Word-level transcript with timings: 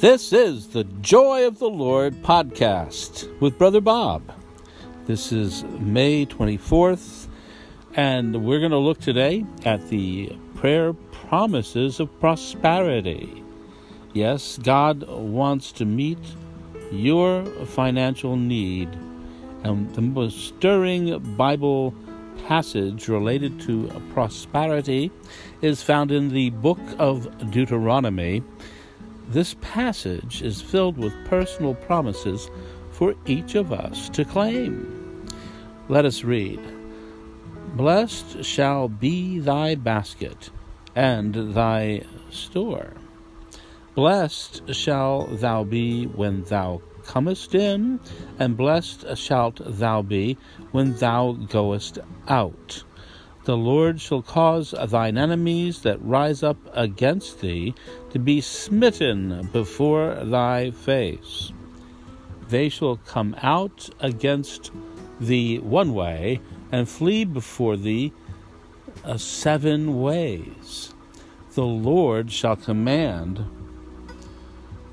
This 0.00 0.30
is 0.30 0.68
the 0.68 0.84
Joy 0.84 1.46
of 1.46 1.58
the 1.58 1.70
Lord 1.70 2.22
podcast 2.22 3.40
with 3.40 3.56
Brother 3.56 3.80
Bob. 3.80 4.30
This 5.06 5.32
is 5.32 5.64
May 5.64 6.26
24th, 6.26 7.28
and 7.94 8.44
we're 8.44 8.58
going 8.58 8.72
to 8.72 8.76
look 8.76 9.00
today 9.00 9.46
at 9.64 9.88
the 9.88 10.36
prayer 10.54 10.92
promises 10.92 11.98
of 11.98 12.20
prosperity. 12.20 13.42
Yes, 14.12 14.58
God 14.62 15.08
wants 15.08 15.72
to 15.72 15.86
meet 15.86 16.18
your 16.92 17.46
financial 17.64 18.36
need, 18.36 18.90
and 19.64 19.94
the 19.94 20.02
most 20.02 20.48
stirring 20.48 21.18
Bible 21.38 21.94
passage 22.46 23.08
related 23.08 23.58
to 23.62 23.88
prosperity 24.12 25.10
is 25.62 25.82
found 25.82 26.12
in 26.12 26.28
the 26.28 26.50
book 26.50 26.80
of 26.98 27.50
Deuteronomy 27.50 28.42
this 29.28 29.54
passage 29.60 30.42
is 30.42 30.62
filled 30.62 30.96
with 30.96 31.12
personal 31.26 31.74
promises 31.74 32.48
for 32.90 33.14
each 33.26 33.54
of 33.54 33.72
us 33.72 34.08
to 34.10 34.24
claim. 34.24 35.26
Let 35.88 36.04
us 36.04 36.24
read 36.24 36.60
Blessed 37.74 38.44
shall 38.44 38.88
be 38.88 39.38
thy 39.38 39.74
basket 39.74 40.50
and 40.94 41.54
thy 41.54 42.02
store. 42.30 42.94
Blessed 43.94 44.74
shall 44.74 45.26
thou 45.26 45.64
be 45.64 46.04
when 46.06 46.44
thou 46.44 46.80
comest 47.04 47.54
in, 47.54 48.00
and 48.38 48.56
blessed 48.56 49.16
shalt 49.16 49.60
thou 49.64 50.02
be 50.02 50.36
when 50.72 50.94
thou 50.96 51.32
goest 51.32 51.98
out. 52.28 52.82
The 53.44 53.56
Lord 53.56 54.00
shall 54.00 54.22
cause 54.22 54.74
thine 54.88 55.16
enemies 55.16 55.82
that 55.82 56.02
rise 56.02 56.42
up 56.42 56.56
against 56.72 57.40
thee 57.40 57.74
to 58.16 58.22
be 58.22 58.40
smitten 58.40 59.46
before 59.52 60.14
thy 60.24 60.70
face. 60.70 61.52
They 62.48 62.70
shall 62.70 62.96
come 62.96 63.36
out 63.42 63.90
against 64.00 64.70
thee 65.20 65.58
one 65.58 65.92
way, 65.92 66.40
and 66.72 66.88
flee 66.88 67.26
before 67.26 67.76
thee 67.76 68.14
uh, 69.04 69.18
seven 69.18 70.00
ways. 70.00 70.94
The 71.52 71.66
Lord 71.66 72.32
shall 72.32 72.56
command 72.56 73.44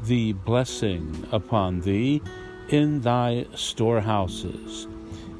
the 0.03 0.33
blessing 0.33 1.26
upon 1.31 1.80
thee 1.80 2.22
in 2.67 3.00
thy 3.02 3.45
storehouses 3.55 4.86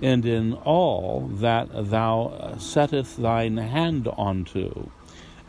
and 0.02 0.25
in 0.25 0.53
all 0.53 1.27
that 1.33 1.67
thou 1.89 2.55
settest 2.58 3.21
thine 3.21 3.58
hand 3.58 4.08
unto. 4.17 4.89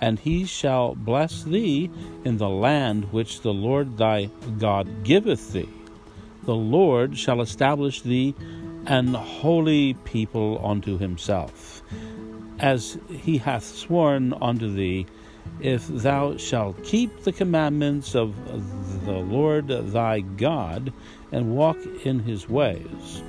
And 0.00 0.18
he 0.18 0.44
shall 0.44 0.94
bless 0.94 1.42
thee 1.42 1.90
in 2.24 2.38
the 2.38 2.48
land 2.48 3.12
which 3.12 3.40
the 3.40 3.52
Lord 3.52 3.96
thy 3.96 4.30
God 4.58 5.04
giveth 5.04 5.52
thee. 5.52 5.68
The 6.44 6.54
Lord 6.54 7.16
shall 7.16 7.40
establish 7.40 8.02
thee 8.02 8.34
an 8.86 9.14
holy 9.14 9.94
people 9.94 10.60
unto 10.64 10.98
himself, 10.98 11.82
as 12.58 12.98
he 13.08 13.38
hath 13.38 13.64
sworn 13.64 14.34
unto 14.34 14.70
thee, 14.70 15.06
if 15.60 15.86
thou 15.88 16.36
shalt 16.36 16.84
keep 16.84 17.22
the 17.22 17.32
commandments 17.32 18.14
of 18.14 18.34
the 19.06 19.12
Lord 19.12 19.68
thy 19.68 20.20
God, 20.20 20.92
and 21.32 21.56
walk 21.56 21.78
in 22.04 22.20
his 22.20 22.48
ways 22.48 23.22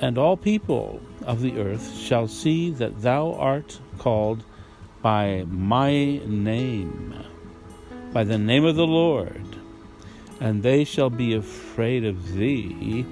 and 0.00 0.16
all 0.16 0.36
people 0.36 1.00
of 1.22 1.40
the 1.40 1.58
earth 1.58 1.96
shall 1.96 2.28
see 2.28 2.70
that 2.70 3.02
thou 3.02 3.32
art 3.34 3.80
called 3.98 4.44
by 5.08 5.42
my 5.48 6.20
name, 6.26 7.14
by 8.12 8.22
the 8.24 8.36
name 8.36 8.66
of 8.66 8.76
the 8.76 8.86
Lord, 8.86 9.56
and 10.38 10.62
they 10.62 10.84
shall 10.84 11.08
be 11.08 11.32
afraid 11.32 12.04
of 12.04 12.34
thee, 12.34 13.06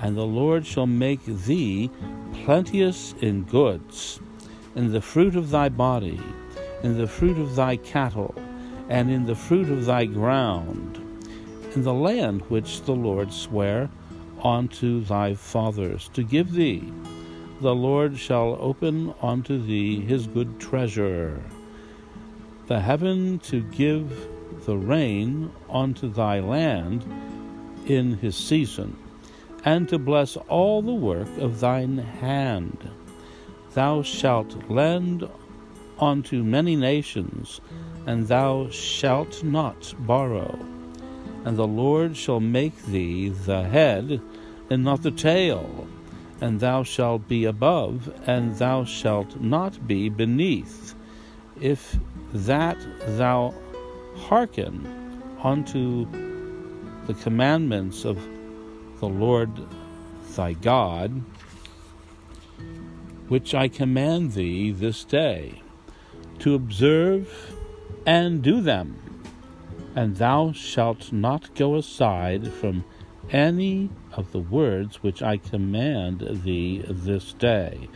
and 0.00 0.16
the 0.16 0.24
Lord 0.24 0.64
shall 0.64 0.86
make 0.86 1.22
thee 1.26 1.90
plenteous 2.32 3.14
in 3.20 3.42
goods, 3.42 4.18
in 4.74 4.92
the 4.92 5.02
fruit 5.02 5.36
of 5.36 5.50
thy 5.50 5.68
body, 5.68 6.18
in 6.82 6.96
the 6.96 7.06
fruit 7.06 7.36
of 7.36 7.54
thy 7.54 7.76
cattle, 7.76 8.34
and 8.88 9.10
in 9.10 9.26
the 9.26 9.36
fruit 9.36 9.68
of 9.68 9.84
thy 9.84 10.06
ground, 10.06 10.96
in 11.74 11.82
the 11.82 11.92
land 11.92 12.40
which 12.48 12.80
the 12.84 12.94
Lord 12.94 13.30
sware 13.30 13.90
unto 14.42 15.04
thy 15.04 15.34
fathers 15.34 16.08
to 16.14 16.22
give 16.22 16.52
thee. 16.52 16.90
The 17.58 17.74
Lord 17.74 18.18
shall 18.18 18.58
open 18.60 19.14
unto 19.22 19.56
thee 19.58 19.98
his 20.00 20.26
good 20.26 20.60
treasure, 20.60 21.42
the 22.66 22.80
heaven 22.80 23.38
to 23.40 23.62
give 23.62 24.28
the 24.66 24.76
rain 24.76 25.50
unto 25.70 26.12
thy 26.12 26.40
land 26.40 27.02
in 27.86 28.18
his 28.18 28.36
season, 28.36 28.94
and 29.64 29.88
to 29.88 29.98
bless 29.98 30.36
all 30.36 30.82
the 30.82 30.92
work 30.92 31.28
of 31.38 31.60
thine 31.60 31.96
hand. 31.96 32.90
Thou 33.72 34.02
shalt 34.02 34.68
lend 34.68 35.26
unto 35.98 36.44
many 36.44 36.76
nations, 36.76 37.62
and 38.06 38.28
thou 38.28 38.68
shalt 38.68 39.42
not 39.42 39.94
borrow. 40.00 40.58
And 41.46 41.56
the 41.56 41.66
Lord 41.66 42.18
shall 42.18 42.40
make 42.40 42.76
thee 42.84 43.30
the 43.30 43.62
head 43.62 44.20
and 44.68 44.84
not 44.84 45.02
the 45.02 45.10
tail, 45.10 45.86
and 46.40 46.60
thou 46.60 46.82
shalt 46.82 47.26
be 47.28 47.44
above, 47.44 48.12
and 48.26 48.56
thou 48.56 48.84
shalt 48.84 49.40
not 49.40 49.86
be 49.86 50.08
beneath, 50.08 50.94
if 51.60 51.96
that 52.32 52.76
thou 53.16 53.54
hearken 54.16 55.22
unto 55.42 56.06
the 57.06 57.14
commandments 57.14 58.04
of 58.04 58.16
the 59.00 59.08
Lord 59.08 59.50
thy 60.34 60.52
God, 60.52 61.22
which 63.28 63.54
I 63.54 63.68
command 63.68 64.32
thee 64.32 64.70
this 64.70 65.04
day, 65.04 65.62
to 66.40 66.54
observe 66.54 67.56
and 68.04 68.42
do 68.42 68.60
them, 68.60 68.98
and 69.94 70.16
thou 70.16 70.52
shalt 70.52 71.12
not 71.12 71.54
go 71.54 71.76
aside 71.76 72.52
from 72.52 72.84
any 73.30 73.90
of 74.12 74.32
the 74.32 74.40
words 74.40 75.02
which 75.02 75.22
I 75.22 75.36
command 75.36 76.26
thee 76.44 76.84
this 76.86 77.32
day, 77.32 77.88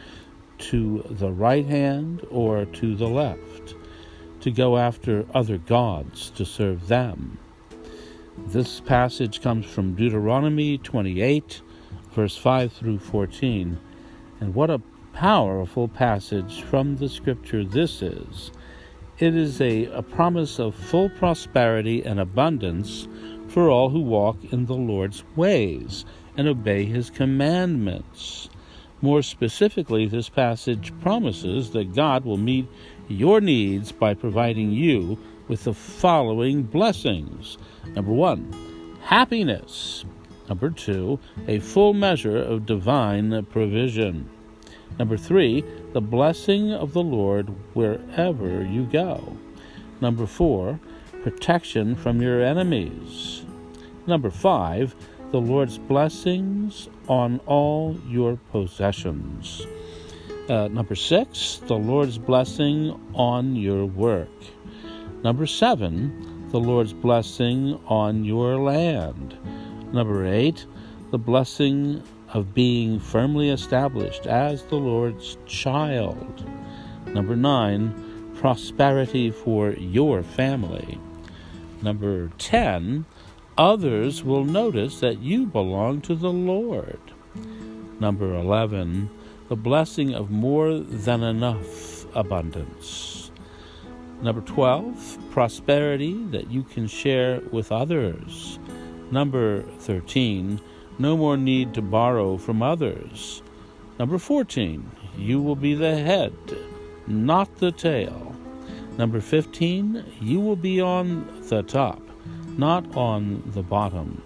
to 0.58 1.04
the 1.08 1.30
right 1.30 1.66
hand 1.66 2.26
or 2.30 2.64
to 2.64 2.94
the 2.94 3.08
left, 3.08 3.74
to 4.40 4.50
go 4.50 4.76
after 4.76 5.26
other 5.34 5.58
gods 5.58 6.30
to 6.30 6.44
serve 6.44 6.88
them. 6.88 7.38
This 8.46 8.80
passage 8.80 9.40
comes 9.42 9.66
from 9.66 9.94
Deuteronomy 9.94 10.78
28, 10.78 11.62
verse 12.12 12.36
5 12.36 12.72
through 12.72 12.98
14. 12.98 13.78
And 14.40 14.54
what 14.54 14.70
a 14.70 14.82
powerful 15.12 15.88
passage 15.88 16.62
from 16.62 16.96
the 16.96 17.08
scripture 17.08 17.64
this 17.64 18.02
is! 18.02 18.50
It 19.18 19.34
is 19.36 19.60
a, 19.60 19.84
a 19.86 20.02
promise 20.02 20.58
of 20.58 20.74
full 20.74 21.10
prosperity 21.10 22.02
and 22.02 22.18
abundance 22.18 23.06
for 23.50 23.68
all 23.68 23.90
who 23.90 24.00
walk 24.00 24.36
in 24.52 24.66
the 24.66 24.74
Lord's 24.74 25.24
ways 25.36 26.04
and 26.36 26.46
obey 26.46 26.84
his 26.84 27.10
commandments. 27.10 28.48
More 29.02 29.22
specifically, 29.22 30.06
this 30.06 30.28
passage 30.28 30.92
promises 31.00 31.70
that 31.70 31.94
God 31.94 32.24
will 32.24 32.36
meet 32.36 32.68
your 33.08 33.40
needs 33.40 33.92
by 33.92 34.14
providing 34.14 34.70
you 34.70 35.18
with 35.48 35.64
the 35.64 35.74
following 35.74 36.62
blessings. 36.62 37.58
Number 37.88 38.12
one, 38.12 38.54
happiness. 39.02 40.04
Number 40.48 40.70
two, 40.70 41.18
a 41.48 41.58
full 41.58 41.92
measure 41.92 42.36
of 42.36 42.66
divine 42.66 43.44
provision. 43.46 44.30
Number 44.98 45.16
three, 45.16 45.64
the 45.92 46.00
blessing 46.00 46.72
of 46.72 46.92
the 46.92 47.02
Lord 47.02 47.48
wherever 47.74 48.62
you 48.62 48.84
go. 48.84 49.36
Number 50.00 50.26
four, 50.26 50.78
protection 51.22 51.94
from 51.94 52.20
your 52.20 52.42
enemies. 52.42 53.44
Number 54.06 54.30
five, 54.30 54.94
the 55.30 55.40
Lord's 55.40 55.78
blessings 55.78 56.88
on 57.08 57.40
all 57.46 57.96
your 58.08 58.36
possessions. 58.50 59.66
Uh, 60.48 60.68
number 60.68 60.96
six, 60.96 61.60
the 61.66 61.76
Lord's 61.76 62.18
blessing 62.18 62.98
on 63.14 63.54
your 63.54 63.86
work. 63.86 64.28
Number 65.22 65.46
seven, 65.46 66.48
the 66.50 66.58
Lord's 66.58 66.92
blessing 66.92 67.78
on 67.86 68.24
your 68.24 68.56
land. 68.56 69.36
Number 69.92 70.26
eight, 70.26 70.66
the 71.12 71.18
blessing 71.18 72.02
of 72.32 72.54
being 72.54 72.98
firmly 72.98 73.50
established 73.50 74.26
as 74.26 74.64
the 74.64 74.76
Lord's 74.76 75.36
child. 75.46 76.44
Number 77.06 77.36
nine, 77.36 78.32
prosperity 78.34 79.30
for 79.30 79.72
your 79.72 80.22
family. 80.22 80.98
Number 81.82 82.28
ten, 82.38 83.06
others 83.56 84.22
will 84.22 84.44
notice 84.44 85.00
that 85.00 85.20
you 85.20 85.46
belong 85.46 86.00
to 86.02 86.14
the 86.14 86.32
Lord. 86.32 87.00
Number 87.98 88.34
11, 88.34 89.10
the 89.48 89.56
blessing 89.56 90.14
of 90.14 90.30
more 90.30 90.78
than 90.78 91.22
enough 91.22 92.06
abundance. 92.14 93.30
Number 94.22 94.42
12, 94.42 95.18
prosperity 95.30 96.22
that 96.26 96.50
you 96.50 96.62
can 96.62 96.86
share 96.86 97.40
with 97.50 97.72
others. 97.72 98.58
Number 99.10 99.62
13, 99.80 100.60
no 100.98 101.16
more 101.16 101.36
need 101.36 101.74
to 101.74 101.82
borrow 101.82 102.36
from 102.36 102.62
others. 102.62 103.42
Number 103.98 104.18
14, 104.18 104.90
you 105.16 105.40
will 105.40 105.56
be 105.56 105.74
the 105.74 105.96
head, 105.96 106.34
not 107.06 107.56
the 107.56 107.72
tail. 107.72 108.34
Number 109.00 109.22
15, 109.22 110.04
you 110.20 110.40
will 110.40 110.56
be 110.56 110.78
on 110.78 111.26
the 111.48 111.62
top, 111.62 112.02
not 112.58 112.84
on 112.94 113.42
the 113.54 113.62
bottom. 113.62 114.20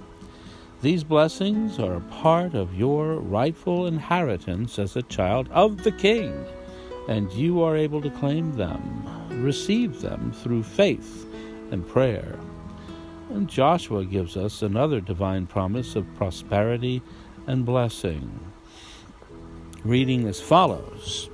These 0.83 1.05
blessings 1.05 1.79
are 1.79 1.95
a 1.95 2.01
part 2.01 2.55
of 2.55 2.75
your 2.75 3.21
rightful 3.21 3.87
inheritance 3.87 4.81
as 4.81 4.97
a 4.97 5.03
child 5.03 5.49
of 5.53 5.85
the 5.85 5.93
King, 5.93 6.45
and 7.09 7.33
you 7.35 7.63
are 7.63 7.77
able 7.77 8.03
to 8.03 8.11
claim 8.11 8.57
them, 8.57 9.07
receive 9.45 10.01
them 10.01 10.33
through 10.33 10.65
faith 10.65 11.25
and 11.71 11.87
prayer. 11.87 12.37
And 13.31 13.49
Joshua 13.49 14.05
gives 14.05 14.37
us 14.37 14.61
another 14.61 15.01
divine 15.01 15.47
promise 15.47 15.95
of 15.95 16.13
prosperity 16.17 17.01
and 17.47 17.65
blessing. 17.65 18.41
Reading 19.85 20.27
as 20.27 20.41
follows 20.41 21.31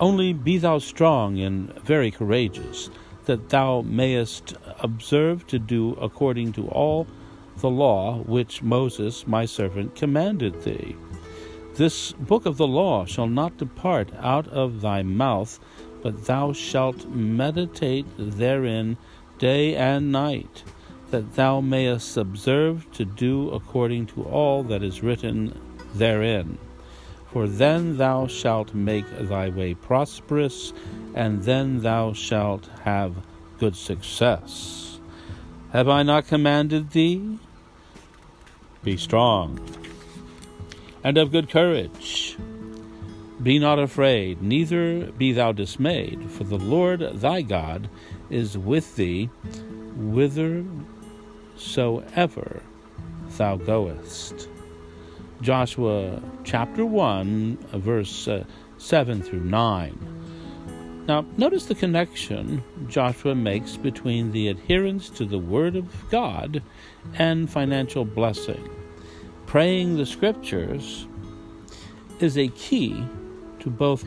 Only 0.00 0.32
be 0.32 0.58
thou 0.58 0.78
strong 0.78 1.40
and 1.40 1.72
very 1.82 2.10
courageous, 2.10 2.88
that 3.24 3.48
thou 3.48 3.82
mayest 3.82 4.54
observe 4.78 5.46
to 5.48 5.58
do 5.58 5.94
according 6.00 6.52
to 6.52 6.68
all 6.68 7.06
the 7.58 7.68
law 7.68 8.18
which 8.18 8.62
Moses 8.62 9.26
my 9.26 9.44
servant 9.44 9.96
commanded 9.96 10.62
thee. 10.62 10.94
This 11.74 12.12
book 12.12 12.46
of 12.46 12.56
the 12.56 12.66
law 12.66 13.06
shall 13.06 13.26
not 13.26 13.56
depart 13.56 14.10
out 14.20 14.46
of 14.48 14.80
thy 14.80 15.02
mouth, 15.02 15.58
but 16.00 16.26
thou 16.26 16.52
shalt 16.52 17.08
meditate 17.08 18.06
therein 18.16 18.96
day 19.38 19.74
and 19.74 20.12
night, 20.12 20.62
that 21.10 21.34
thou 21.34 21.60
mayest 21.60 22.16
observe 22.16 22.90
to 22.92 23.04
do 23.04 23.50
according 23.50 24.06
to 24.06 24.22
all 24.22 24.62
that 24.62 24.82
is 24.82 25.02
written 25.02 25.58
therein. 25.94 26.58
For 27.32 27.46
then 27.46 27.96
thou 27.96 28.26
shalt 28.26 28.74
make 28.74 29.06
thy 29.18 29.48
way 29.48 29.74
prosperous, 29.74 30.72
and 31.14 31.42
then 31.42 31.80
thou 31.80 32.12
shalt 32.12 32.68
have 32.84 33.14
good 33.58 33.76
success. 33.76 35.00
Have 35.72 35.88
I 35.88 36.02
not 36.02 36.26
commanded 36.26 36.90
thee? 36.90 37.38
Be 38.82 38.96
strong 38.96 39.58
and 41.04 41.16
of 41.16 41.32
good 41.32 41.48
courage. 41.48 42.36
Be 43.42 43.58
not 43.58 43.78
afraid, 43.78 44.42
neither 44.42 45.06
be 45.12 45.32
thou 45.32 45.52
dismayed, 45.52 46.30
for 46.30 46.44
the 46.44 46.58
Lord 46.58 47.00
thy 47.14 47.40
God 47.42 47.88
is 48.30 48.58
with 48.58 48.96
thee 48.96 49.30
whithersoever 49.96 52.62
thou 53.36 53.56
goest. 53.56 54.48
Joshua 55.40 56.20
chapter 56.44 56.84
1, 56.84 57.58
verse 57.74 58.26
uh, 58.26 58.44
7 58.78 59.22
through 59.22 59.44
9. 59.44 61.04
Now, 61.06 61.24
notice 61.36 61.66
the 61.66 61.74
connection 61.74 62.62
Joshua 62.88 63.34
makes 63.34 63.76
between 63.76 64.32
the 64.32 64.48
adherence 64.48 65.08
to 65.10 65.24
the 65.24 65.38
Word 65.38 65.76
of 65.76 66.10
God 66.10 66.62
and 67.14 67.48
financial 67.48 68.04
blessing. 68.04 68.68
Praying 69.46 69.96
the 69.96 70.04
Scriptures 70.04 71.06
is 72.20 72.36
a 72.36 72.48
key 72.48 73.02
to 73.60 73.70
both 73.70 74.04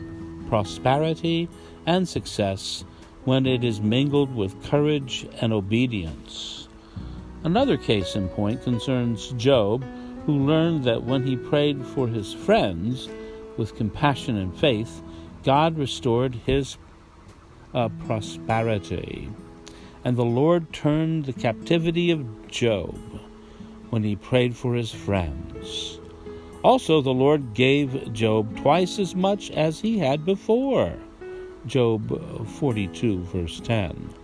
prosperity 0.48 1.48
and 1.86 2.08
success 2.08 2.84
when 3.24 3.46
it 3.46 3.64
is 3.64 3.80
mingled 3.80 4.34
with 4.34 4.62
courage 4.64 5.26
and 5.40 5.52
obedience. 5.52 6.68
Another 7.44 7.76
case 7.76 8.14
in 8.14 8.28
point 8.28 8.62
concerns 8.62 9.32
Job, 9.32 9.84
who 10.26 10.46
learned 10.46 10.84
that 10.84 11.04
when 11.04 11.26
he 11.26 11.36
prayed 11.36 11.84
for 11.84 12.06
his 12.06 12.32
friends 12.32 13.08
with 13.56 13.76
compassion 13.76 14.36
and 14.36 14.56
faith, 14.56 15.02
God 15.42 15.76
restored 15.76 16.34
his 16.46 16.76
uh, 17.74 17.88
prosperity. 18.06 19.28
And 20.04 20.16
the 20.16 20.24
Lord 20.24 20.72
turned 20.72 21.26
the 21.26 21.32
captivity 21.32 22.10
of 22.10 22.48
Job 22.48 22.98
when 23.90 24.02
he 24.02 24.16
prayed 24.16 24.56
for 24.56 24.74
his 24.74 24.92
friends. 24.92 25.98
Also, 26.62 27.00
the 27.00 27.10
Lord 27.10 27.54
gave 27.54 28.12
Job 28.12 28.56
twice 28.56 28.98
as 28.98 29.14
much 29.16 29.50
as 29.50 29.80
he 29.80 29.98
had 29.98 30.24
before. 30.24 30.94
Job 31.66 32.48
42, 32.58 33.20
verse 33.24 33.60
10. 33.60 34.14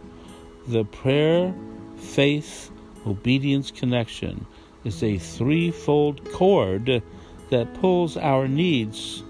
The 0.69 0.85
prayer, 0.85 1.55
faith, 1.97 2.71
obedience 3.07 3.71
connection 3.71 4.47
is 4.85 5.03
a 5.03 5.19
threefold 5.19 6.25
cord 6.33 7.03
that 7.51 7.75
pulls 7.75 8.17
our 8.17 8.47
needs 8.49 9.23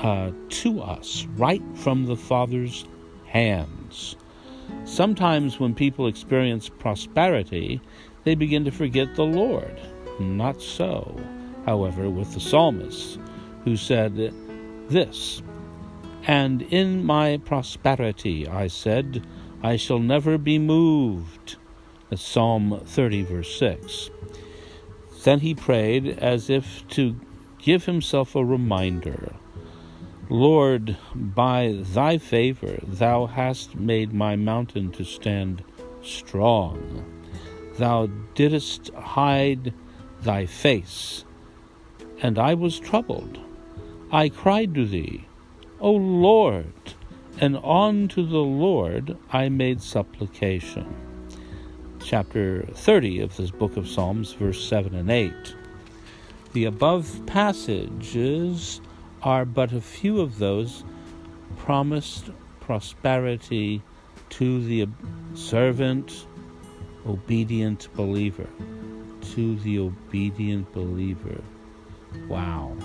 uh, 0.00 0.30
to 0.48 0.80
us 0.80 1.26
right 1.36 1.62
from 1.74 2.06
the 2.06 2.16
Father's 2.16 2.86
hands. 3.26 4.16
Sometimes, 4.84 5.58
when 5.58 5.74
people 5.74 6.06
experience 6.06 6.68
prosperity, 6.68 7.80
they 8.24 8.34
begin 8.34 8.64
to 8.64 8.70
forget 8.70 9.14
the 9.16 9.24
Lord. 9.24 9.80
Not 10.18 10.60
so, 10.60 11.18
however, 11.66 12.08
with 12.08 12.34
the 12.34 12.40
psalmist, 12.40 13.18
who 13.64 13.76
said 13.76 14.32
this 14.88 15.42
and 16.26 16.62
in 16.62 17.04
my 17.04 17.38
prosperity, 17.38 18.46
I 18.46 18.66
said, 18.66 19.26
I 19.62 19.76
shall 19.76 19.98
never 19.98 20.38
be 20.38 20.58
moved. 20.58 21.56
That's 22.10 22.22
Psalm 22.22 22.80
30, 22.84 23.22
verse 23.22 23.56
6. 23.56 24.10
Then 25.22 25.40
he 25.40 25.54
prayed 25.54 26.08
as 26.18 26.50
if 26.50 26.86
to 26.88 27.14
give 27.58 27.84
himself 27.84 28.34
a 28.34 28.44
reminder 28.44 29.36
Lord, 30.28 30.96
by 31.14 31.78
thy 31.80 32.18
favor, 32.18 32.78
thou 32.82 33.26
hast 33.26 33.76
made 33.76 34.12
my 34.12 34.36
mountain 34.36 34.90
to 34.92 35.04
stand 35.04 35.64
strong. 36.02 37.04
Thou 37.78 38.06
didst 38.34 38.90
hide 38.94 39.72
thy 40.22 40.46
face, 40.46 41.24
and 42.22 42.38
I 42.38 42.54
was 42.54 42.78
troubled. 42.78 43.38
I 44.12 44.28
cried 44.28 44.74
to 44.74 44.84
thee 44.84 45.26
O 45.80 45.92
Lord, 45.92 46.94
and 47.38 47.56
unto 47.56 48.26
the 48.26 48.38
Lord 48.38 49.16
I 49.32 49.48
made 49.48 49.80
supplication. 49.80 51.09
Chapter 52.10 52.66
30 52.72 53.20
of 53.20 53.36
this 53.36 53.52
book 53.52 53.76
of 53.76 53.86
Psalms, 53.86 54.32
verse 54.32 54.66
7 54.66 54.96
and 54.96 55.12
8. 55.12 55.32
The 56.54 56.64
above 56.64 57.24
passages 57.26 58.80
are 59.22 59.44
but 59.44 59.72
a 59.72 59.80
few 59.80 60.20
of 60.20 60.40
those 60.40 60.82
promised 61.58 62.30
prosperity 62.58 63.80
to 64.30 64.60
the 64.64 64.88
servant, 65.34 66.26
obedient 67.06 67.86
believer. 67.94 68.48
To 69.36 69.54
the 69.60 69.78
obedient 69.78 70.72
believer. 70.72 71.40
Wow. 72.26 72.76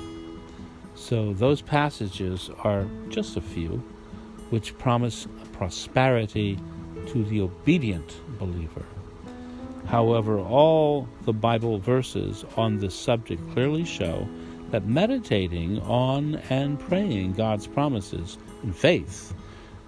So, 0.94 1.34
those 1.34 1.64
passages 1.64 2.52
are 2.60 2.86
just 3.10 3.38
a 3.38 3.42
few 3.42 3.84
which 4.52 4.78
promise 4.78 5.28
prosperity 5.52 6.60
to 7.08 7.26
the 7.26 7.42
obedient 7.42 8.22
believer. 8.38 8.86
However, 9.88 10.40
all 10.40 11.08
the 11.24 11.34
Bible 11.34 11.78
verses 11.80 12.44
on 12.58 12.80
this 12.80 12.96
subject 12.96 13.42
clearly 13.54 13.86
show 13.86 14.28
that 14.72 14.88
meditating 14.88 15.80
on 15.82 16.36
and 16.50 16.80
praying 16.80 17.34
God's 17.34 17.68
promises 17.68 18.38
in 18.64 18.74
faith 18.74 19.34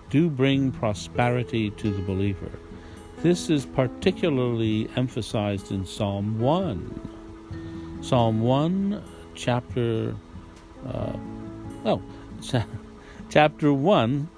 do 0.10 0.30
bring 0.30 0.72
prosperity 0.72 1.72
to 1.72 1.92
the 1.92 2.01
believer. 2.01 2.51
This 3.18 3.50
is 3.50 3.66
particularly 3.66 4.89
emphasized 4.96 5.72
in 5.72 5.86
Psalm 5.86 6.39
1. 6.39 8.00
Psalm 8.01 8.42
1, 8.42 9.04
chapter 9.34 10.16
uh, 10.86 11.13
oh, 11.86 12.01
chapter 13.30 13.74
1, 13.74 14.30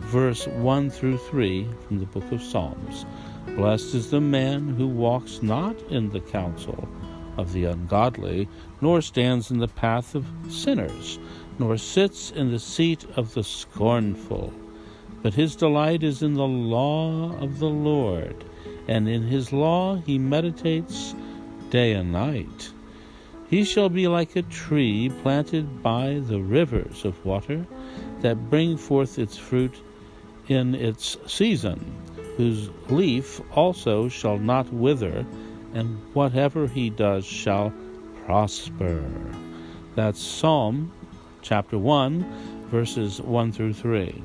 verse 0.00 0.46
1 0.48 0.90
through 0.90 1.18
3 1.18 1.68
from 1.86 2.00
the 2.00 2.06
book 2.06 2.30
of 2.32 2.42
Psalms. 2.42 3.06
Blessed 3.56 3.94
is 3.94 4.10
the 4.10 4.20
man 4.20 4.68
who 4.76 4.86
walks 4.86 5.42
not 5.42 5.78
in 5.90 6.08
the 6.08 6.20
counsel 6.20 6.88
of 7.36 7.52
the 7.52 7.64
ungodly, 7.64 8.48
nor 8.80 9.02
stands 9.02 9.50
in 9.50 9.58
the 9.58 9.68
path 9.68 10.14
of 10.14 10.26
sinners, 10.48 11.18
nor 11.58 11.76
sits 11.76 12.30
in 12.30 12.50
the 12.50 12.58
seat 12.58 13.04
of 13.16 13.34
the 13.34 13.44
scornful. 13.44 14.52
But 15.22 15.34
his 15.34 15.54
delight 15.54 16.02
is 16.02 16.22
in 16.22 16.34
the 16.34 16.46
law 16.46 17.36
of 17.38 17.58
the 17.58 17.68
Lord, 17.68 18.42
and 18.88 19.06
in 19.08 19.22
his 19.22 19.52
law 19.52 19.96
he 19.96 20.18
meditates 20.18 21.14
day 21.68 21.92
and 21.92 22.10
night. 22.10 22.72
He 23.48 23.64
shall 23.64 23.90
be 23.90 24.08
like 24.08 24.34
a 24.34 24.42
tree 24.42 25.10
planted 25.22 25.82
by 25.82 26.20
the 26.20 26.40
rivers 26.40 27.04
of 27.04 27.22
water 27.24 27.66
that 28.22 28.48
bring 28.48 28.78
forth 28.78 29.18
its 29.18 29.36
fruit 29.36 29.78
in 30.48 30.74
its 30.74 31.18
season, 31.26 31.84
whose 32.36 32.70
leaf 32.88 33.40
also 33.52 34.08
shall 34.08 34.38
not 34.38 34.72
wither, 34.72 35.26
and 35.74 35.98
whatever 36.14 36.66
he 36.66 36.90
does 36.90 37.24
shall 37.24 37.72
prosper. 38.24 39.02
That's 39.94 40.20
Psalm 40.20 40.92
chapter 41.42 41.78
1, 41.78 42.68
verses 42.70 43.20
1 43.20 43.52
through 43.52 43.74
3. 43.74 44.22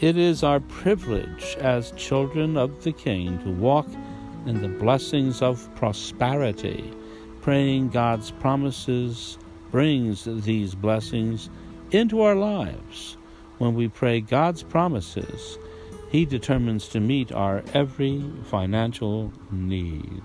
It 0.00 0.16
is 0.16 0.42
our 0.42 0.60
privilege 0.60 1.56
as 1.60 1.92
children 1.92 2.56
of 2.56 2.82
the 2.82 2.92
King 2.92 3.38
to 3.44 3.50
walk 3.50 3.86
in 4.46 4.62
the 4.62 4.68
blessings 4.68 5.42
of 5.42 5.68
prosperity. 5.76 6.90
Praying 7.42 7.90
God's 7.90 8.30
promises 8.30 9.38
brings 9.70 10.24
these 10.24 10.74
blessings 10.74 11.50
into 11.90 12.22
our 12.22 12.34
lives. 12.34 13.16
When 13.58 13.74
we 13.74 13.88
pray 13.88 14.20
God's 14.20 14.62
promises, 14.62 15.58
He 16.10 16.24
determines 16.24 16.88
to 16.88 17.00
meet 17.00 17.30
our 17.30 17.62
every 17.72 18.30
financial 18.44 19.32
need. 19.50 20.22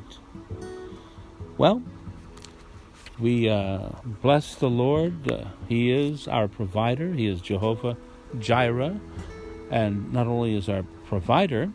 Well, 1.57 1.83
we 3.19 3.47
uh, 3.47 3.89
bless 4.21 4.55
the 4.55 4.69
Lord. 4.69 5.31
Uh, 5.31 5.45
he 5.69 5.91
is 5.91 6.27
our 6.27 6.47
provider, 6.47 7.13
He 7.13 7.27
is 7.27 7.39
Jehovah 7.39 7.97
Jireh. 8.39 8.99
And 9.69 10.11
not 10.11 10.27
only 10.27 10.55
is 10.55 10.67
our 10.67 10.83
provider, 11.07 11.71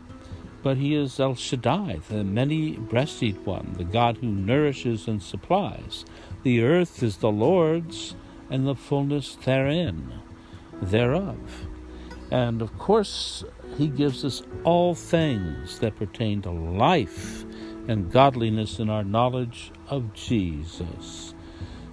but 0.63 0.77
he 0.77 0.95
is 0.95 1.19
El 1.19 1.35
Shaddai, 1.35 1.99
the 2.09 2.23
many 2.23 2.77
breasted 2.77 3.45
one, 3.45 3.73
the 3.77 3.83
God 3.83 4.17
who 4.17 4.27
nourishes 4.27 5.07
and 5.07 5.21
supplies. 5.21 6.05
The 6.43 6.61
earth 6.63 7.01
is 7.01 7.17
the 7.17 7.31
Lord's, 7.31 8.15
and 8.49 8.67
the 8.67 8.75
fullness 8.75 9.35
therein, 9.43 10.21
thereof. 10.81 11.67
And 12.31 12.61
of 12.61 12.77
course, 12.79 13.43
he 13.77 13.87
gives 13.87 14.23
us 14.23 14.41
all 14.63 14.95
things 14.95 15.79
that 15.79 15.97
pertain 15.97 16.41
to 16.43 16.51
life 16.51 17.43
and 17.87 18.11
godliness 18.11 18.79
in 18.79 18.89
our 18.89 19.03
knowledge 19.03 19.71
of 19.89 20.13
Jesus. 20.13 21.35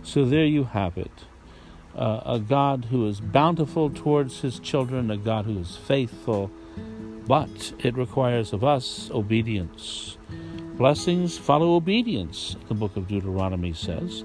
So 0.02 0.25
there 0.25 0.47
you 0.47 0.64
have 0.64 0.97
it. 0.97 1.11
Uh, 1.97 2.21
a 2.25 2.38
God 2.38 2.87
who 2.90 3.09
is 3.09 3.21
bountiful 3.21 3.90
towards 3.90 4.40
his 4.40 4.61
children, 4.61 5.11
a 5.11 5.16
God 5.16 5.45
who 5.45 5.59
is 5.59 5.76
faithful, 5.76 6.50
but 7.26 7.73
it 7.80 7.97
requires 7.97 8.52
of 8.52 8.62
us 8.62 9.11
obedience. 9.11 10.16
Blessings 10.76 11.37
follow 11.37 11.75
obedience, 11.75 12.57
the 12.68 12.75
book 12.75 12.97
of 12.97 13.09
Deuteronomy 13.09 13.73
says. 13.73 14.23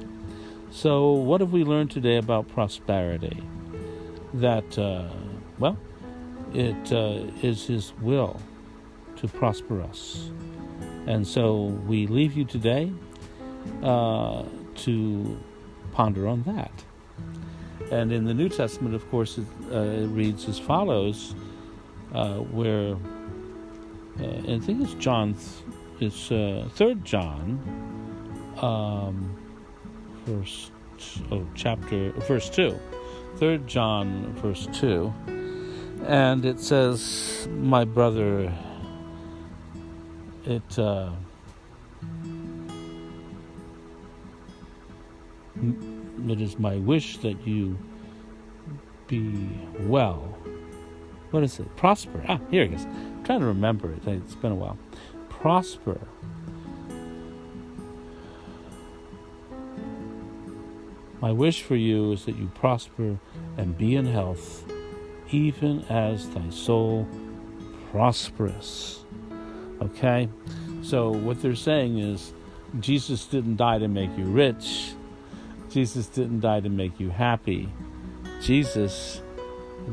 So, 0.69 1.11
what 1.11 1.41
have 1.41 1.51
we 1.51 1.63
learned 1.63 1.89
today 1.89 2.17
about 2.17 2.47
prosperity? 2.49 3.41
That, 4.35 4.77
uh, 4.77 5.09
well, 5.57 5.77
it 6.53 6.91
uh, 6.91 7.25
is 7.41 7.65
His 7.67 7.93
will 8.01 8.39
to 9.17 9.27
prosper 9.27 9.81
us. 9.81 10.29
And 11.07 11.27
so 11.27 11.65
we 11.87 12.07
leave 12.07 12.33
you 12.33 12.45
today 12.45 12.91
uh, 13.81 14.43
to 14.75 15.39
ponder 15.91 16.27
on 16.27 16.43
that. 16.43 16.71
And 17.91 18.11
in 18.11 18.25
the 18.25 18.33
New 18.33 18.49
Testament, 18.49 18.95
of 18.95 19.09
course, 19.11 19.37
it, 19.37 19.45
uh, 19.71 19.79
it 19.79 20.07
reads 20.07 20.47
as 20.47 20.57
follows, 20.57 21.35
uh, 22.13 22.37
where 22.37 22.95
uh, 24.19 24.53
I 24.53 24.59
think 24.59 24.81
it's 24.81 24.93
John, 24.95 25.35
it's 25.99 26.31
uh, 26.31 26.67
Third 26.75 27.03
John, 27.03 27.59
um, 28.61 29.35
oh 31.31 31.45
chapter 31.55 32.11
verse 32.11 32.49
two, 32.49 32.79
Third 33.37 33.67
John 33.67 34.33
verse 34.41 34.67
two, 34.71 35.13
and 36.07 36.45
it 36.45 36.59
says, 36.59 37.47
"My 37.59 37.85
brother." 37.85 38.51
It. 40.45 40.79
Uh, 40.79 41.11
it 46.27 46.41
is 46.41 46.59
my 46.59 46.77
wish 46.77 47.17
that 47.17 47.47
you 47.47 47.77
be 49.07 49.49
well. 49.79 50.35
What 51.31 51.43
is 51.43 51.59
it? 51.59 51.75
Prosper. 51.75 52.23
Ah, 52.27 52.39
here 52.51 52.63
it 52.63 52.73
is. 52.73 52.85
I'm 52.85 53.23
trying 53.23 53.39
to 53.39 53.45
remember 53.45 53.91
it. 53.91 54.07
It's 54.07 54.35
been 54.35 54.51
a 54.51 54.55
while. 54.55 54.77
Prosper. 55.29 55.99
My 61.21 61.31
wish 61.31 61.61
for 61.61 61.75
you 61.75 62.11
is 62.11 62.25
that 62.25 62.35
you 62.37 62.51
prosper 62.53 63.17
and 63.57 63.77
be 63.77 63.95
in 63.95 64.05
health, 64.05 64.69
even 65.33 65.83
as 65.89 66.29
thy 66.29 66.49
soul 66.51 67.07
prosperous. 67.91 69.03
Okay? 69.81 70.29
So, 70.83 71.09
what 71.09 71.41
they're 71.41 71.55
saying 71.55 71.97
is 71.97 72.33
Jesus 72.79 73.25
didn't 73.25 73.57
die 73.57 73.79
to 73.79 73.87
make 73.87 74.15
you 74.17 74.25
rich, 74.25 74.93
Jesus 75.69 76.05
didn't 76.07 76.41
die 76.41 76.59
to 76.59 76.69
make 76.69 76.99
you 76.99 77.09
happy. 77.09 77.69
Jesus 78.41 79.21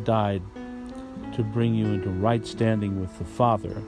died 0.05 0.43
to 1.35 1.43
bring 1.43 1.75
you 1.75 1.87
into 1.87 2.11
right 2.11 2.47
standing 2.47 3.01
with 3.01 3.17
the 3.19 3.25
Father. 3.25 3.83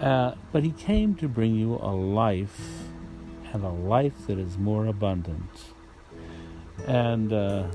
Uh, 0.00 0.34
but 0.52 0.62
he 0.62 0.70
came 0.70 1.14
to 1.16 1.28
bring 1.28 1.56
you 1.56 1.74
a 1.74 1.92
life 1.92 2.84
and 3.52 3.64
a 3.64 3.68
life 3.68 4.26
that 4.28 4.38
is 4.38 4.56
more 4.56 4.86
abundant. 4.86 5.50
And 6.86 7.32
uh, 7.32 7.66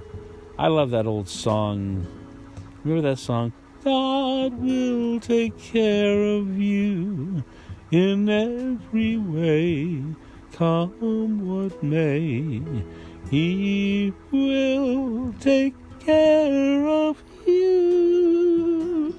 I 0.57 0.67
love 0.67 0.91
that 0.91 1.07
old 1.07 1.27
song. 1.27 2.07
Remember 2.83 3.09
that 3.09 3.19
song? 3.19 3.53
God 3.83 4.53
will 4.59 5.19
take 5.19 5.57
care 5.57 6.23
of 6.23 6.57
you 6.57 7.43
in 7.91 8.29
every 8.29 9.17
way 9.17 10.03
come 10.53 11.47
what 11.47 11.81
may, 11.83 12.61
He 13.29 14.13
will 14.31 15.33
take 15.39 15.73
care 15.99 16.87
of 16.87 17.21
you. 17.47 19.15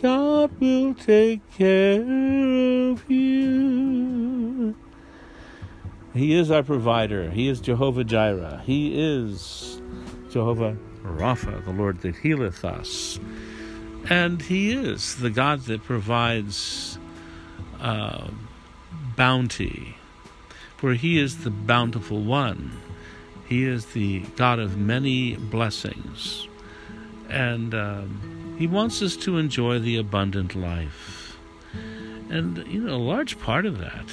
God 0.00 0.50
will 0.60 0.94
take 0.94 1.40
care 1.50 2.00
of 2.00 3.10
you. 3.10 4.74
He 6.14 6.34
is 6.34 6.50
our 6.50 6.62
provider. 6.62 7.30
He 7.30 7.48
is 7.48 7.60
Jehovah 7.60 8.04
Jireh. 8.04 8.62
He 8.64 8.98
is 8.98 9.80
Jehovah 10.30 10.76
Rapha, 11.02 11.64
the 11.64 11.72
Lord 11.72 12.00
that 12.00 12.16
healeth 12.16 12.64
us. 12.64 13.18
And 14.08 14.40
He 14.40 14.72
is 14.72 15.16
the 15.16 15.30
God 15.30 15.62
that 15.62 15.84
provides 15.84 16.98
uh, 17.80 18.28
bounty 19.16 19.96
for 20.80 20.94
he 20.94 21.18
is 21.18 21.44
the 21.44 21.50
bountiful 21.50 22.22
one. 22.22 22.72
He 23.46 23.64
is 23.64 23.84
the 23.92 24.20
God 24.36 24.58
of 24.58 24.78
many 24.78 25.36
blessings. 25.36 26.48
And 27.28 27.74
um, 27.74 28.56
he 28.58 28.66
wants 28.66 29.02
us 29.02 29.14
to 29.18 29.36
enjoy 29.36 29.78
the 29.78 29.98
abundant 29.98 30.54
life. 30.54 31.36
And, 32.30 32.66
you 32.66 32.80
know, 32.80 32.94
a 32.94 32.96
large 32.96 33.38
part 33.38 33.66
of 33.66 33.76
that 33.76 34.06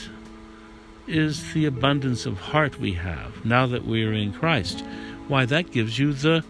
is 1.07 1.53
the 1.53 1.65
abundance 1.65 2.25
of 2.25 2.38
heart 2.38 2.81
we 2.81 2.91
have 2.95 3.45
now 3.45 3.65
that 3.67 3.86
we 3.86 4.03
are 4.03 4.12
in 4.12 4.33
Christ. 4.33 4.83
Why, 5.27 5.46
that 5.46 5.72
gives 5.72 6.00
you 6.00 6.13
the 6.13 6.46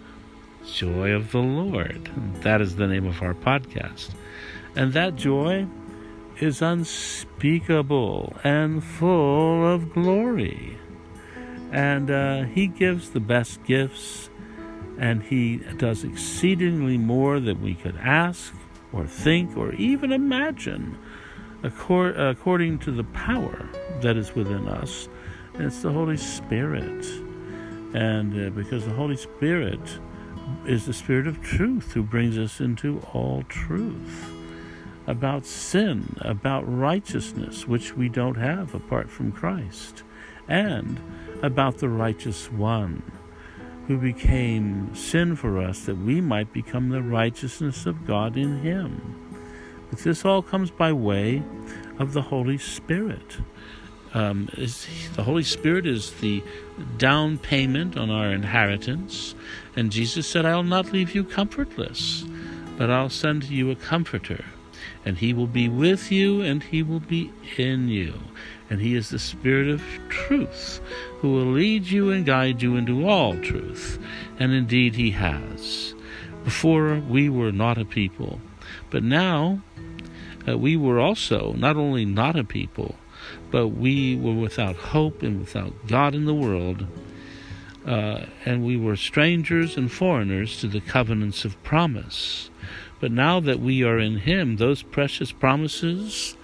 joy 0.72 1.12
of 1.12 1.32
the 1.32 1.40
Lord. 1.40 2.12
That 2.42 2.62
is 2.62 2.76
the 2.76 2.88
name 2.88 3.08
of 3.08 3.24
our 3.24 3.34
podcast. 3.34 4.12
And 4.76 4.94
that 4.94 5.16
joy 5.16 5.66
is 6.40 6.62
unspeakable 6.62 8.36
and 8.44 8.84
full 8.84 9.66
of 9.66 9.94
glory. 9.94 10.78
And 11.72 12.12
uh, 12.12 12.44
He 12.44 12.68
gives 12.68 13.10
the 13.10 13.20
best 13.20 13.64
gifts, 13.64 14.30
and 15.00 15.24
He 15.24 15.58
does 15.78 16.04
exceedingly 16.04 17.00
more 17.00 17.40
than 17.40 17.62
we 17.62 17.74
could 17.74 17.98
ask 17.98 18.54
or 18.94 19.08
think 19.08 19.58
or 19.58 19.74
even 19.74 20.12
imagine, 20.12 20.98
according 21.64 22.78
to 22.80 22.92
the 22.92 23.04
power 23.06 23.68
that 24.02 24.16
is 24.16 24.36
within 24.36 24.68
us. 24.68 25.10
And 25.56 25.66
it's 25.66 25.82
the 25.82 25.92
Holy 25.92 26.18
Spirit. 26.18 27.06
And 27.98 28.48
uh, 28.48 28.50
because 28.52 28.86
the 28.86 28.94
Holy 28.94 29.18
Spirit 29.18 30.00
is 30.68 30.86
the 30.86 30.94
Spirit 30.94 31.26
of 31.26 31.42
truth 31.42 31.94
who 31.94 32.04
brings 32.04 32.38
us 32.38 32.60
into 32.60 33.00
all 33.12 33.42
truth 33.50 34.32
about 35.08 35.48
sin, 35.48 36.16
about 36.22 36.62
righteousness, 36.72 37.68
which 37.68 37.98
we 37.98 38.08
don't 38.08 38.36
have 38.36 38.76
apart 38.76 39.10
from 39.10 39.32
Christ, 39.32 40.04
and 40.48 41.00
about 41.42 41.80
the 41.80 41.90
righteous 41.90 42.52
one 42.52 43.02
who 43.88 43.98
became 43.98 44.94
sin 44.94 45.36
for 45.36 45.58
us 45.60 45.88
that 45.88 45.98
we 45.98 46.22
might 46.22 46.54
become 46.54 46.90
the 46.90 47.02
righteousness 47.02 47.88
of 47.88 48.06
God 48.06 48.38
in 48.38 48.60
him. 48.60 49.40
But 49.90 50.00
this 50.00 50.24
all 50.24 50.44
comes 50.44 50.70
by 50.70 50.94
way 50.94 51.42
of 51.98 52.14
the 52.14 52.22
Holy 52.22 52.60
Spirit. 52.60 53.40
Um, 54.18 54.50
the 55.14 55.22
Holy 55.22 55.44
Spirit 55.44 55.86
is 55.86 56.12
the 56.22 56.42
down 56.98 57.38
payment 57.38 57.96
on 57.96 58.10
our 58.10 58.32
inheritance. 58.32 59.36
And 59.76 59.92
Jesus 59.92 60.28
said, 60.28 60.44
I'll 60.44 60.64
not 60.64 60.92
leave 60.92 61.14
you 61.14 61.24
comfortless, 61.24 62.26
but 62.80 62.90
I'll 62.90 63.12
send 63.12 63.44
you 63.44 63.70
a 63.70 63.76
comforter. 63.76 64.44
And 65.06 65.20
he 65.20 65.36
will 65.36 65.46
be 65.46 65.70
with 65.70 66.12
you 66.12 66.42
and 66.42 66.64
he 66.64 66.82
will 66.82 67.00
be 67.00 67.32
in 67.58 67.90
you. 67.90 68.16
And 68.72 68.82
he 68.82 68.96
is 68.96 69.12
the 69.12 69.20
Spirit 69.20 69.70
of 69.70 69.84
truth 70.10 70.82
who 71.20 71.34
will 71.34 71.52
lead 71.52 71.86
you 71.86 72.10
and 72.10 72.26
guide 72.26 72.64
you 72.64 72.76
into 72.76 73.08
all 73.08 73.40
truth. 73.40 74.00
And 74.40 74.52
indeed 74.52 74.96
he 74.96 75.12
has. 75.12 75.94
Before 76.44 76.96
we 76.96 77.30
were 77.30 77.52
not 77.52 77.78
a 77.78 77.86
people, 77.86 78.42
but 78.90 79.04
now 79.04 79.62
uh, 80.48 80.58
we 80.58 80.76
were 80.76 81.00
also 81.00 81.54
not 81.54 81.78
only 81.78 82.04
not 82.04 82.36
a 82.36 82.44
people, 82.44 82.96
but 83.52 83.70
we 83.70 84.16
were 84.16 84.34
without 84.34 84.76
hope 84.76 85.24
and 85.24 85.40
without 85.40 85.74
God 85.88 86.14
in 86.14 86.26
the 86.26 86.34
world, 86.34 86.86
uh, 87.86 88.26
and 88.46 88.66
we 88.66 88.76
were 88.76 88.96
strangers 88.96 89.78
and 89.78 89.92
foreigners 89.92 90.60
to 90.60 90.68
the 90.68 90.82
covenants 90.82 91.46
of 91.46 91.62
promise. 91.64 92.50
But 93.00 93.12
now 93.12 93.40
that 93.40 93.60
we 93.60 93.84
are 93.84 94.00
in 94.00 94.18
Him, 94.18 94.58
those 94.58 94.82
precious 94.84 95.32
promises 95.32 96.36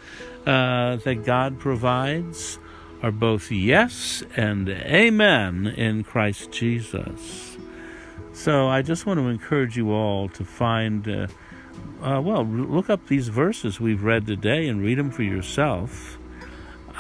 uh, 0.45 0.98
that 0.98 1.24
God 1.25 1.60
provides 1.60 2.60
are 3.01 3.12
both 3.12 3.51
yes 3.51 4.24
and 4.38 4.69
amen 4.69 5.67
in 5.67 6.03
Christ 6.05 6.51
Jesus. 6.51 7.57
So 8.31 8.67
I 8.69 8.81
just 8.81 9.05
want 9.05 9.19
to 9.19 9.27
encourage 9.27 9.75
you 9.75 9.91
all 9.91 10.29
to 10.29 10.45
find, 10.45 11.07
uh, 11.07 11.27
uh, 12.01 12.22
well, 12.22 12.45
look 12.45 12.89
up 12.89 13.07
these 13.07 13.27
verses 13.27 13.79
we've 13.79 14.03
read 14.03 14.25
today 14.25 14.67
and 14.67 14.81
read 14.81 14.98
them 14.98 15.12
for 15.12 15.24
yourself 15.24 16.17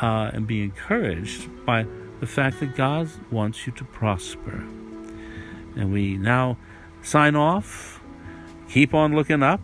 uh, 0.01 0.31
and 0.33 0.47
be 0.47 0.63
encouraged 0.63 1.65
by 1.65 1.85
the 2.19 2.27
fact 2.27 2.59
that 2.59 2.75
God 2.75 3.09
wants 3.31 3.65
you 3.67 3.73
to 3.73 3.83
prosper. 3.83 4.63
And 5.75 5.91
we 5.91 6.17
now 6.17 6.57
sign 7.01 7.35
off. 7.35 8.01
Keep 8.69 8.93
on 8.93 9.15
looking 9.15 9.43
up. 9.43 9.61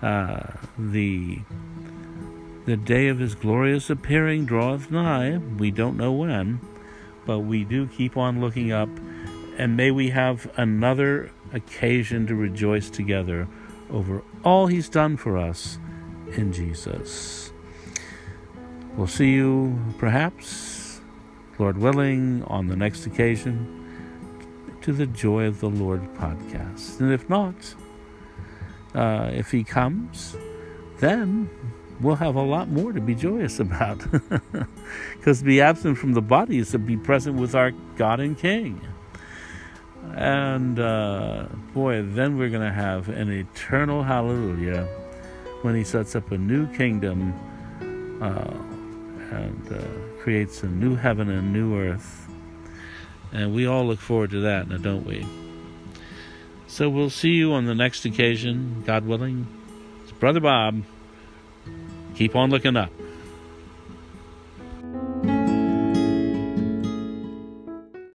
Uh, 0.00 0.52
the 0.78 1.40
the 2.64 2.76
day 2.76 3.08
of 3.08 3.18
his 3.18 3.34
glorious 3.34 3.88
appearing 3.88 4.44
draweth 4.44 4.90
nigh. 4.90 5.38
We 5.38 5.70
don't 5.70 5.96
know 5.96 6.12
when, 6.12 6.60
but 7.24 7.40
we 7.40 7.64
do 7.64 7.86
keep 7.86 8.16
on 8.16 8.40
looking 8.40 8.72
up. 8.72 8.90
And 9.56 9.76
may 9.76 9.90
we 9.90 10.10
have 10.10 10.50
another 10.56 11.30
occasion 11.52 12.26
to 12.26 12.34
rejoice 12.34 12.90
together 12.90 13.48
over 13.90 14.22
all 14.44 14.66
he's 14.66 14.88
done 14.88 15.16
for 15.16 15.38
us 15.38 15.78
in 16.36 16.52
Jesus. 16.52 17.52
We'll 18.98 19.06
see 19.06 19.30
you, 19.30 19.78
perhaps, 19.98 21.00
Lord 21.56 21.78
willing, 21.78 22.42
on 22.48 22.66
the 22.66 22.74
next 22.74 23.06
occasion 23.06 23.86
to 24.82 24.92
the 24.92 25.06
Joy 25.06 25.44
of 25.44 25.60
the 25.60 25.68
Lord 25.70 26.02
podcast. 26.14 26.98
And 26.98 27.12
if 27.12 27.30
not, 27.30 27.54
uh, 28.96 29.30
if 29.32 29.52
he 29.52 29.62
comes, 29.62 30.36
then 30.98 31.48
we'll 32.00 32.16
have 32.16 32.34
a 32.34 32.42
lot 32.42 32.70
more 32.70 32.92
to 32.92 33.00
be 33.00 33.14
joyous 33.14 33.60
about. 33.60 34.04
Because 35.16 35.38
to 35.40 35.44
be 35.44 35.60
absent 35.60 35.96
from 35.96 36.14
the 36.14 36.22
body 36.22 36.58
is 36.58 36.72
to 36.72 36.78
be 36.80 36.96
present 36.96 37.36
with 37.36 37.54
our 37.54 37.70
God 37.96 38.18
and 38.18 38.36
King. 38.36 38.80
And 40.16 40.80
uh, 40.80 41.46
boy, 41.72 42.02
then 42.02 42.36
we're 42.36 42.48
going 42.48 42.66
to 42.66 42.74
have 42.74 43.10
an 43.10 43.30
eternal 43.30 44.02
hallelujah 44.02 44.86
when 45.62 45.76
he 45.76 45.84
sets 45.84 46.16
up 46.16 46.32
a 46.32 46.38
new 46.38 46.66
kingdom. 46.74 47.32
Uh, 48.20 48.67
and 49.30 49.72
uh, 49.72 50.22
creates 50.22 50.62
a 50.62 50.66
new 50.66 50.96
heaven 50.96 51.28
and 51.30 51.52
new 51.52 51.78
earth. 51.78 52.28
And 53.32 53.54
we 53.54 53.66
all 53.66 53.86
look 53.86 54.00
forward 54.00 54.30
to 54.30 54.40
that, 54.40 54.68
now 54.68 54.78
don't 54.78 55.04
we? 55.04 55.26
So 56.66 56.88
we'll 56.88 57.10
see 57.10 57.30
you 57.30 57.52
on 57.52 57.66
the 57.66 57.74
next 57.74 58.04
occasion, 58.04 58.82
God 58.86 59.06
willing. 59.06 59.46
It's 60.02 60.12
Brother 60.12 60.40
Bob. 60.40 60.82
Keep 62.14 62.36
on 62.36 62.50
looking 62.50 62.76
up. 62.76 62.90